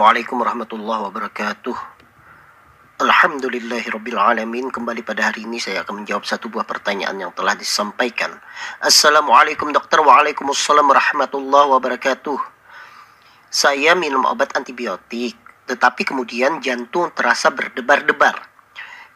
Assalamualaikum 0.00 0.40
warahmatullahi 0.40 1.02
wabarakatuh. 1.12 1.76
Alhamdulillahirrabbilalamin 3.04 4.72
Kembali 4.72 5.04
pada 5.04 5.28
hari 5.28 5.44
ini 5.44 5.60
saya 5.60 5.84
akan 5.84 6.00
menjawab 6.00 6.24
satu 6.24 6.48
buah 6.48 6.64
pertanyaan 6.64 7.20
yang 7.20 7.28
telah 7.36 7.52
disampaikan 7.52 8.32
Assalamualaikum 8.80 9.68
dokter 9.68 10.00
Waalaikumsalam 10.00 10.88
warahmatullahi 10.88 11.68
wabarakatuh 11.76 12.32
Saya 13.52 13.92
minum 13.92 14.24
obat 14.24 14.56
antibiotik 14.56 15.36
Tetapi 15.68 16.08
kemudian 16.08 16.64
jantung 16.64 17.12
terasa 17.12 17.52
berdebar-debar 17.52 18.40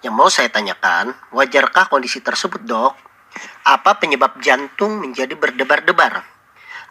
Yang 0.05 0.13
mau 0.13 0.29
saya 0.29 0.53
tanyakan 0.53 1.17
Wajarkah 1.33 1.89
kondisi 1.89 2.21
tersebut 2.21 2.61
dok? 2.61 2.93
Apa 3.65 3.97
penyebab 3.97 4.37
jantung 4.45 5.01
menjadi 5.01 5.33
berdebar-debar? 5.33 6.29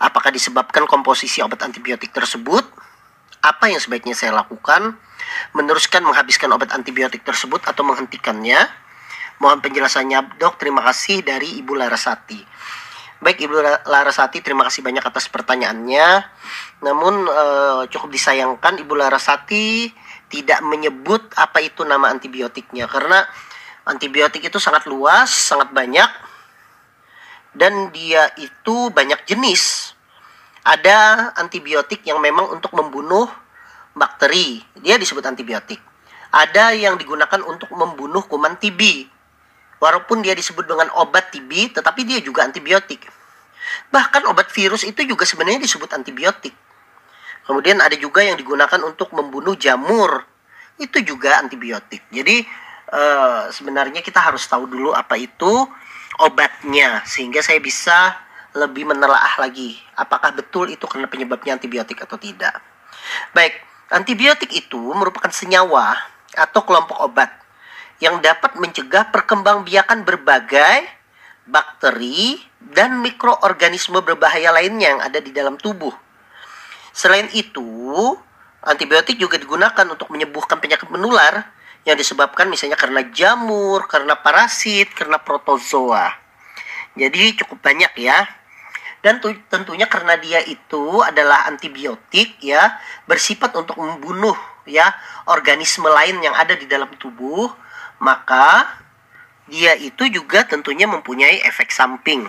Apakah 0.02 0.34
disebabkan 0.34 0.90
komposisi 0.90 1.46
obat 1.46 1.62
antibiotik 1.62 2.10
tersebut? 2.10 2.66
Apa 3.44 3.68
yang 3.68 3.84
sebaiknya 3.84 4.16
saya 4.16 4.32
lakukan? 4.32 4.96
meneruskan 5.54 6.02
menghabiskan 6.06 6.50
obat 6.54 6.74
antibiotik 6.74 7.26
tersebut 7.26 7.64
atau 7.66 7.82
menghentikannya? 7.86 8.60
Mohon 9.42 9.60
penjelasannya, 9.60 10.40
dok. 10.40 10.62
Terima 10.62 10.86
kasih 10.86 11.26
dari 11.26 11.60
Ibu 11.60 11.74
Larasati. 11.76 12.40
Baik 13.24 13.48
Ibu 13.48 13.56
Larasati, 13.88 14.44
terima 14.44 14.68
kasih 14.68 14.84
banyak 14.84 15.04
atas 15.04 15.32
pertanyaannya. 15.32 16.08
Namun 16.84 17.28
uh, 17.28 17.82
cukup 17.88 18.12
disayangkan 18.12 18.80
Ibu 18.84 18.94
Larasati 19.00 19.90
tidak 20.28 20.60
menyebut 20.66 21.32
apa 21.38 21.62
itu 21.62 21.86
nama 21.86 22.10
antibiotiknya 22.10 22.90
karena 22.90 23.24
antibiotik 23.86 24.44
itu 24.44 24.60
sangat 24.60 24.90
luas, 24.90 25.30
sangat 25.30 25.72
banyak 25.72 26.10
dan 27.54 27.94
dia 27.94 28.34
itu 28.42 28.90
banyak 28.92 29.24
jenis. 29.30 29.93
Ada 30.64 31.32
antibiotik 31.36 32.08
yang 32.08 32.24
memang 32.24 32.48
untuk 32.56 32.72
membunuh 32.72 33.28
bakteri, 33.92 34.64
dia 34.80 34.96
disebut 34.96 35.24
antibiotik. 35.28 35.80
Ada 36.34 36.74
yang 36.74 36.96
digunakan 36.98 37.44
untuk 37.46 37.70
membunuh 37.76 38.26
kuman 38.26 38.58
TB. 38.58 39.12
Walaupun 39.78 40.24
dia 40.24 40.32
disebut 40.32 40.64
dengan 40.64 40.88
obat 40.96 41.30
TB, 41.36 41.76
tetapi 41.78 42.08
dia 42.08 42.24
juga 42.24 42.48
antibiotik. 42.48 43.04
Bahkan 43.92 44.24
obat 44.32 44.50
virus 44.50 44.88
itu 44.88 45.04
juga 45.04 45.28
sebenarnya 45.28 45.60
disebut 45.62 45.92
antibiotik. 45.92 46.56
Kemudian 47.44 47.84
ada 47.84 47.94
juga 48.00 48.24
yang 48.24 48.40
digunakan 48.40 48.80
untuk 48.88 49.12
membunuh 49.12 49.60
jamur. 49.60 50.24
Itu 50.80 51.04
juga 51.04 51.44
antibiotik. 51.44 52.08
Jadi 52.08 52.48
uh, 52.90 53.52
sebenarnya 53.52 54.00
kita 54.00 54.24
harus 54.24 54.48
tahu 54.48 54.66
dulu 54.72 54.96
apa 54.96 55.20
itu 55.20 55.68
obatnya 56.24 57.04
sehingga 57.04 57.44
saya 57.44 57.60
bisa 57.60 58.16
lebih 58.54 58.86
menelaah 58.86 59.42
lagi 59.42 59.78
apakah 59.98 60.34
betul 60.34 60.70
itu 60.70 60.86
karena 60.86 61.10
penyebabnya 61.10 61.58
antibiotik 61.58 62.06
atau 62.06 62.22
tidak. 62.22 62.62
Baik, 63.34 63.58
Antibiotik 63.94 64.50
itu 64.58 64.82
merupakan 64.98 65.30
senyawa 65.30 65.94
atau 66.34 66.66
kelompok 66.66 66.98
obat 66.98 67.30
yang 68.02 68.18
dapat 68.26 68.58
mencegah 68.58 69.14
perkembangbiakan 69.14 70.02
berbagai 70.02 70.90
bakteri 71.46 72.42
dan 72.58 73.06
mikroorganisme 73.06 74.02
berbahaya 74.02 74.50
lainnya 74.50 74.98
yang 74.98 75.02
ada 75.06 75.22
di 75.22 75.30
dalam 75.30 75.62
tubuh. 75.62 75.94
Selain 76.90 77.30
itu, 77.38 78.18
antibiotik 78.66 79.22
juga 79.22 79.38
digunakan 79.38 79.86
untuk 79.86 80.10
menyembuhkan 80.10 80.58
penyakit 80.58 80.90
menular 80.90 81.54
yang 81.86 81.94
disebabkan 81.94 82.50
misalnya 82.50 82.82
karena 82.82 83.06
jamur, 83.14 83.86
karena 83.86 84.18
parasit, 84.18 84.90
karena 84.98 85.22
protozoa. 85.22 86.18
Jadi 86.98 87.38
cukup 87.46 87.62
banyak 87.62 87.94
ya 88.02 88.26
dan 89.04 89.20
tentunya 89.52 89.84
karena 89.86 90.16
dia 90.16 90.40
itu 90.48 91.04
adalah 91.04 91.46
antibiotik 91.52 92.40
ya 92.40 92.80
bersifat 93.04 93.52
untuk 93.60 93.76
membunuh 93.76 94.36
ya 94.64 94.96
organisme 95.28 95.86
lain 95.92 96.24
yang 96.24 96.32
ada 96.32 96.56
di 96.56 96.64
dalam 96.64 96.88
tubuh 96.96 97.52
maka 98.00 98.80
dia 99.48 99.76
itu 99.76 100.08
juga 100.08 100.48
tentunya 100.48 100.88
mempunyai 100.88 101.44
efek 101.44 101.68
samping. 101.68 102.24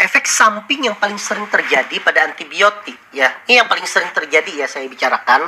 Efek 0.00 0.24
samping 0.24 0.88
yang 0.88 0.96
paling 0.96 1.20
sering 1.20 1.44
terjadi 1.52 2.00
pada 2.00 2.24
antibiotik 2.24 2.96
ya. 3.12 3.28
Ini 3.44 3.60
yang 3.60 3.68
paling 3.68 3.84
sering 3.84 4.08
terjadi 4.16 4.64
ya 4.64 4.66
saya 4.66 4.88
bicarakan. 4.88 5.46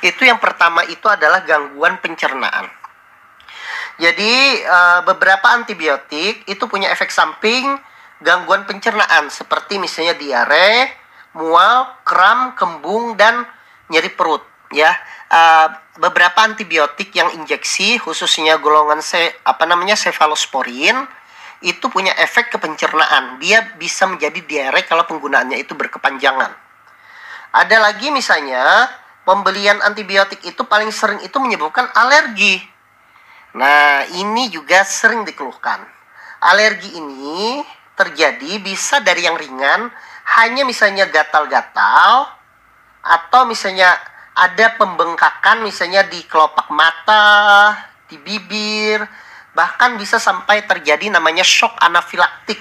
Itu 0.00 0.24
yang 0.24 0.40
pertama 0.40 0.80
itu 0.88 1.04
adalah 1.06 1.44
gangguan 1.44 2.00
pencernaan. 2.00 2.72
Jadi 4.00 4.64
uh, 4.64 5.04
beberapa 5.04 5.44
antibiotik 5.52 6.48
itu 6.48 6.64
punya 6.64 6.88
efek 6.88 7.12
samping 7.12 7.76
gangguan 8.20 8.68
pencernaan 8.68 9.32
seperti 9.32 9.80
misalnya 9.80 10.14
diare, 10.16 10.92
mual, 11.36 12.00
kram, 12.04 12.54
kembung 12.54 13.16
dan 13.16 13.44
nyeri 13.88 14.12
perut 14.12 14.44
ya. 14.70 14.92
Uh, 15.30 15.68
beberapa 16.02 16.42
antibiotik 16.42 17.14
yang 17.14 17.30
injeksi 17.38 18.02
khususnya 18.02 18.58
golongan 18.58 18.98
se 18.98 19.30
apa 19.46 19.62
namanya 19.62 19.94
cefalosporin 19.94 21.06
itu 21.60 21.86
punya 21.92 22.16
efek 22.16 22.50
ke 22.50 22.58
pencernaan. 22.58 23.36
Dia 23.38 23.76
bisa 23.76 24.08
menjadi 24.08 24.40
diare 24.42 24.82
kalau 24.88 25.04
penggunaannya 25.04 25.60
itu 25.60 25.76
berkepanjangan. 25.76 26.50
Ada 27.50 27.76
lagi 27.82 28.08
misalnya 28.08 28.88
pembelian 29.28 29.78
antibiotik 29.84 30.40
itu 30.42 30.62
paling 30.64 30.90
sering 30.90 31.20
itu 31.20 31.36
menyebabkan 31.36 31.90
alergi. 31.92 32.62
Nah, 33.54 34.06
ini 34.14 34.46
juga 34.48 34.86
sering 34.86 35.26
dikeluhkan. 35.26 35.82
Alergi 36.40 36.96
ini 36.96 37.60
terjadi 38.00 38.56
bisa 38.64 39.04
dari 39.04 39.28
yang 39.28 39.36
ringan 39.36 39.92
hanya 40.40 40.64
misalnya 40.64 41.04
gatal-gatal 41.12 42.32
atau 43.04 43.44
misalnya 43.44 43.92
ada 44.32 44.72
pembengkakan 44.80 45.60
misalnya 45.60 46.08
di 46.08 46.24
kelopak 46.24 46.72
mata, 46.72 47.76
di 48.08 48.16
bibir, 48.16 49.04
bahkan 49.52 50.00
bisa 50.00 50.16
sampai 50.16 50.64
terjadi 50.64 51.12
namanya 51.12 51.44
shock 51.44 51.76
anafilaktik 51.76 52.56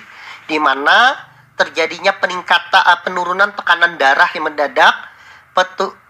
di 0.52 0.60
mana 0.60 1.16
terjadinya 1.56 2.16
peningkatan 2.20 2.84
uh, 2.84 3.00
penurunan 3.04 3.56
tekanan 3.56 3.96
darah 3.96 4.28
yang 4.36 4.52
mendadak, 4.52 4.96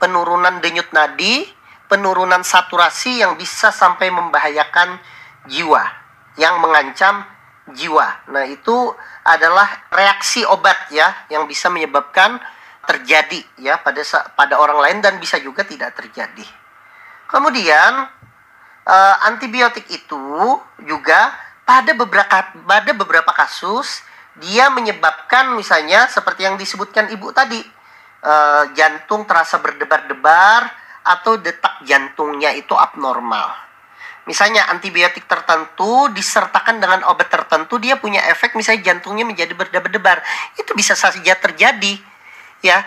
penurunan 0.01 0.61
denyut 0.61 0.89
nadi, 0.89 1.45
penurunan 1.89 2.41
saturasi 2.41 3.21
yang 3.21 3.37
bisa 3.37 3.69
sampai 3.69 4.09
membahayakan 4.13 4.97
jiwa 5.49 5.81
yang 6.37 6.61
mengancam 6.61 7.25
jiwa. 7.73 8.29
Nah, 8.33 8.45
itu 8.47 8.93
adalah 9.25 9.89
reaksi 9.93 10.45
obat 10.45 10.89
ya 10.89 11.27
yang 11.29 11.45
bisa 11.45 11.69
menyebabkan 11.69 12.41
terjadi 12.89 13.45
ya 13.61 13.77
pada 13.77 14.01
pada 14.33 14.57
orang 14.57 14.81
lain 14.81 14.97
dan 15.05 15.21
bisa 15.21 15.37
juga 15.37 15.61
tidak 15.61 15.93
terjadi. 15.93 16.45
Kemudian 17.29 18.09
uh, 18.89 19.15
antibiotik 19.29 19.85
itu 19.93 20.57
juga 20.81 21.37
pada 21.61 21.93
beberapa 21.93 22.49
pada 22.65 22.91
beberapa 22.97 23.31
kasus 23.37 24.01
dia 24.41 24.73
menyebabkan 24.73 25.53
misalnya 25.53 26.09
seperti 26.09 26.49
yang 26.49 26.57
disebutkan 26.57 27.13
ibu 27.13 27.29
tadi 27.29 27.61
uh, 28.25 28.73
jantung 28.73 29.29
terasa 29.29 29.61
berdebar-debar 29.61 30.65
atau 31.05 31.37
detak 31.37 31.85
jantungnya 31.85 32.57
itu 32.57 32.73
abnormal. 32.73 33.68
Misalnya 34.27 34.67
antibiotik 34.69 35.25
tertentu 35.25 36.11
disertakan 36.11 36.81
dengan 36.81 37.01
obat 37.07 37.31
tertentu 37.31 37.79
dia 37.81 37.97
punya 37.97 38.21
efek 38.29 38.53
misalnya 38.53 38.93
jantungnya 38.93 39.25
menjadi 39.25 39.53
berdebar-debar. 39.55 40.21
Itu 40.59 40.75
bisa 40.75 40.93
saja 40.93 41.33
terjadi 41.37 41.97
ya. 42.63 42.83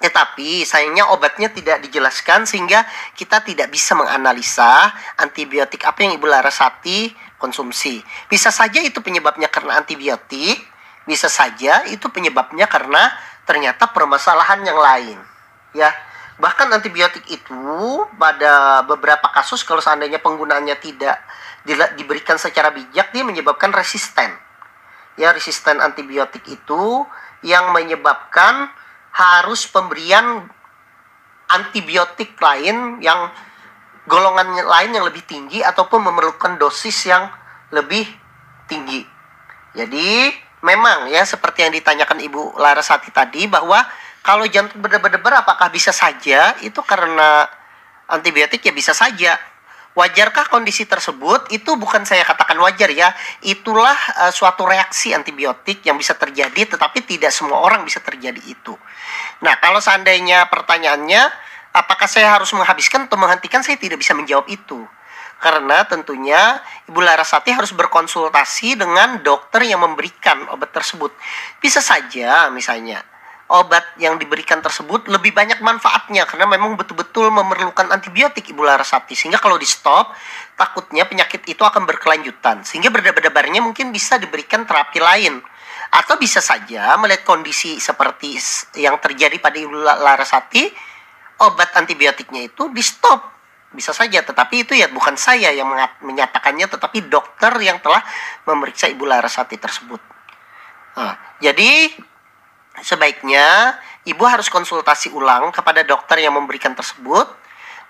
Tetapi 0.00 0.64
sayangnya 0.64 1.12
obatnya 1.12 1.52
tidak 1.52 1.84
dijelaskan 1.84 2.48
sehingga 2.48 2.88
kita 3.12 3.44
tidak 3.44 3.68
bisa 3.68 3.92
menganalisa 3.92 4.88
antibiotik 5.20 5.84
apa 5.84 6.08
yang 6.08 6.16
Ibu 6.16 6.24
Larasati 6.24 7.12
konsumsi. 7.36 8.00
Bisa 8.24 8.48
saja 8.48 8.80
itu 8.80 9.04
penyebabnya 9.04 9.52
karena 9.52 9.76
antibiotik, 9.76 10.56
bisa 11.04 11.28
saja 11.28 11.84
itu 11.84 12.08
penyebabnya 12.08 12.64
karena 12.64 13.12
ternyata 13.44 13.92
permasalahan 13.92 14.64
yang 14.64 14.80
lain. 14.80 15.18
Ya, 15.76 15.92
Bahkan 16.40 16.72
antibiotik 16.72 17.28
itu 17.28 17.64
pada 18.16 18.80
beberapa 18.88 19.28
kasus 19.28 19.60
kalau 19.60 19.84
seandainya 19.84 20.24
penggunaannya 20.24 20.76
tidak 20.80 21.20
di, 21.68 21.76
diberikan 22.00 22.40
secara 22.40 22.72
bijak 22.72 23.12
dia 23.12 23.20
menyebabkan 23.20 23.68
resisten. 23.76 24.32
Ya, 25.20 25.36
resisten 25.36 25.84
antibiotik 25.84 26.40
itu 26.48 27.04
yang 27.44 27.76
menyebabkan 27.76 28.72
harus 29.12 29.68
pemberian 29.68 30.48
antibiotik 31.50 32.40
lain 32.40 33.04
yang 33.04 33.28
golongan 34.08 34.64
lain 34.64 34.96
yang 34.96 35.04
lebih 35.04 35.20
tinggi 35.28 35.60
ataupun 35.60 36.08
memerlukan 36.08 36.56
dosis 36.56 37.04
yang 37.04 37.28
lebih 37.68 38.08
tinggi. 38.64 39.04
Jadi 39.76 40.32
memang 40.64 41.12
ya 41.12 41.20
seperti 41.26 41.68
yang 41.68 41.72
ditanyakan 41.74 42.18
Ibu 42.22 42.56
Larasati 42.56 43.12
tadi 43.12 43.44
bahwa 43.44 43.82
kalau 44.30 44.46
jantung 44.46 44.78
berdebar-debar 44.78 45.42
apakah 45.42 45.66
bisa 45.74 45.90
saja? 45.90 46.54
Itu 46.62 46.86
karena 46.86 47.50
antibiotik 48.06 48.62
ya 48.62 48.70
bisa 48.70 48.94
saja. 48.94 49.34
Wajarkah 49.98 50.46
kondisi 50.46 50.86
tersebut? 50.86 51.50
Itu 51.50 51.74
bukan 51.74 52.06
saya 52.06 52.22
katakan 52.22 52.54
wajar 52.62 52.94
ya. 52.94 53.10
Itulah 53.42 53.98
uh, 54.22 54.30
suatu 54.30 54.62
reaksi 54.62 55.10
antibiotik 55.10 55.82
yang 55.82 55.98
bisa 55.98 56.14
terjadi 56.14 56.78
tetapi 56.78 57.02
tidak 57.02 57.34
semua 57.34 57.58
orang 57.58 57.82
bisa 57.82 57.98
terjadi 57.98 58.38
itu. 58.38 58.78
Nah, 59.42 59.58
kalau 59.58 59.82
seandainya 59.82 60.46
pertanyaannya 60.46 61.50
Apakah 61.70 62.10
saya 62.10 62.34
harus 62.34 62.50
menghabiskan 62.50 63.06
atau 63.06 63.14
menghentikan? 63.14 63.62
Saya 63.62 63.78
tidak 63.78 64.02
bisa 64.02 64.10
menjawab 64.10 64.50
itu. 64.50 64.82
Karena 65.40 65.86
tentunya 65.86 66.58
Ibu 66.90 67.00
Larasati 67.00 67.54
harus 67.54 67.70
berkonsultasi 67.72 68.76
dengan 68.76 69.22
dokter 69.22 69.64
yang 69.64 69.80
memberikan 69.80 70.50
obat 70.50 70.74
tersebut. 70.74 71.14
Bisa 71.62 71.78
saja 71.78 72.50
misalnya 72.50 73.00
obat 73.50 73.82
yang 73.98 74.14
diberikan 74.14 74.62
tersebut 74.62 75.10
lebih 75.10 75.34
banyak 75.34 75.58
manfaatnya 75.58 76.22
karena 76.22 76.46
memang 76.46 76.78
betul-betul 76.78 77.34
memerlukan 77.34 77.90
antibiotik 77.90 78.46
Ibu 78.46 78.62
Larasati 78.62 79.18
sehingga 79.18 79.42
kalau 79.42 79.58
di 79.58 79.66
stop 79.66 80.14
takutnya 80.54 81.02
penyakit 81.08 81.42
itu 81.50 81.64
akan 81.64 81.88
berkelanjutan. 81.88 82.62
Sehingga 82.62 82.92
berdebar-debarnya 82.94 83.64
mungkin 83.64 83.90
bisa 83.90 84.20
diberikan 84.20 84.68
terapi 84.68 85.00
lain. 85.02 85.42
Atau 85.90 86.22
bisa 86.22 86.38
saja 86.38 86.94
melihat 87.02 87.26
kondisi 87.26 87.82
seperti 87.82 88.38
yang 88.78 89.02
terjadi 89.02 89.42
pada 89.42 89.58
Ibu 89.58 89.74
Larasati 89.74 90.70
obat 91.42 91.74
antibiotiknya 91.74 92.46
itu 92.46 92.70
di 92.70 92.84
stop 92.84 93.40
bisa 93.70 93.94
saja 93.94 94.18
tetapi 94.18 94.66
itu 94.66 94.74
ya 94.74 94.90
bukan 94.90 95.14
saya 95.14 95.54
yang 95.54 95.70
menyatakannya 96.02 96.66
tetapi 96.66 97.06
dokter 97.06 97.54
yang 97.62 97.78
telah 97.78 98.02
memeriksa 98.46 98.90
Ibu 98.90 99.06
Larasati 99.06 99.56
tersebut. 99.58 100.02
Nah, 100.98 101.14
jadi 101.38 101.94
sebaiknya 102.78 103.74
ibu 104.06 104.22
harus 104.22 104.46
konsultasi 104.46 105.10
ulang 105.10 105.50
kepada 105.50 105.82
dokter 105.82 106.22
yang 106.22 106.38
memberikan 106.38 106.72
tersebut. 106.72 107.26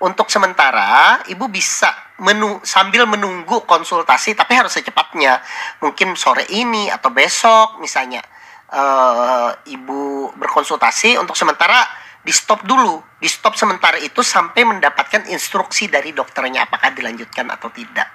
Untuk 0.01 0.33
sementara, 0.33 1.21
ibu 1.29 1.45
bisa 1.53 1.93
menu, 2.25 2.57
sambil 2.65 3.05
menunggu 3.05 3.69
konsultasi, 3.69 4.33
tapi 4.33 4.57
harus 4.57 4.73
secepatnya. 4.73 5.45
Mungkin 5.85 6.17
sore 6.17 6.49
ini 6.49 6.89
atau 6.89 7.13
besok, 7.13 7.77
misalnya, 7.85 8.25
uh, 8.73 9.53
ibu 9.69 10.33
berkonsultasi. 10.41 11.21
Untuk 11.21 11.37
sementara, 11.37 11.85
di 12.25 12.33
stop 12.33 12.65
dulu. 12.65 13.05
Di 13.21 13.29
stop 13.29 13.61
sementara 13.61 14.01
itu 14.01 14.25
sampai 14.25 14.65
mendapatkan 14.65 15.29
instruksi 15.29 15.93
dari 15.93 16.17
dokternya 16.17 16.65
apakah 16.65 16.97
dilanjutkan 16.97 17.53
atau 17.53 17.69
tidak. 17.69 18.09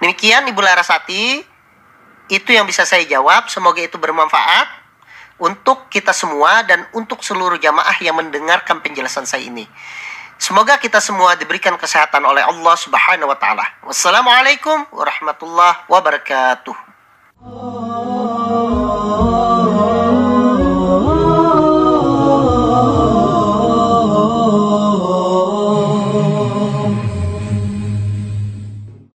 Demikian 0.00 0.48
Ibu 0.48 0.60
Larasati, 0.64 1.44
itu 2.32 2.48
yang 2.48 2.64
bisa 2.64 2.88
saya 2.88 3.04
jawab. 3.04 3.52
Semoga 3.52 3.84
itu 3.84 4.00
bermanfaat 4.00 4.79
untuk 5.40 5.88
kita 5.88 6.12
semua 6.12 6.60
dan 6.62 6.84
untuk 6.92 7.24
seluruh 7.24 7.56
jamaah 7.56 7.96
yang 8.04 8.20
mendengarkan 8.20 8.84
penjelasan 8.84 9.24
saya 9.24 9.48
ini. 9.48 9.64
Semoga 10.40 10.80
kita 10.80 11.00
semua 11.00 11.36
diberikan 11.36 11.76
kesehatan 11.76 12.24
oleh 12.24 12.40
Allah 12.40 12.76
Subhanahu 12.76 13.28
wa 13.28 13.36
taala. 13.36 13.64
Wassalamualaikum 13.84 14.88
warahmatullahi 14.92 15.84
wabarakatuh. 15.88 17.69